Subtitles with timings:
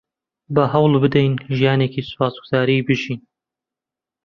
[0.53, 3.19] با هەوڵ بدەین ژیانێکی سوپاسگوزاری بژین.